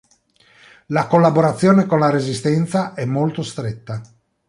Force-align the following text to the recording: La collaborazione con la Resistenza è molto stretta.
La 0.87 1.05
collaborazione 1.07 1.85
con 1.85 1.99
la 1.99 2.09
Resistenza 2.09 2.95
è 2.95 3.05
molto 3.05 3.43
stretta. 3.43 4.01